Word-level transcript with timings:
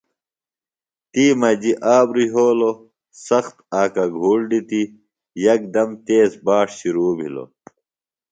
تی 1.11 1.25
مجیۡ 1.39 1.79
آبرُوۡ 1.95 2.27
یھولوۡ 2.31 2.75
سخت 3.27 3.55
آکہ 3.81 4.05
گُھوڑ 4.15 4.39
دِتیۡ 4.49 4.91
یکدم 5.43 5.89
تیز 6.05 6.31
باݜ 6.45 6.67
شرو 6.77 7.09
بِھلوۡ۔ 7.17 7.49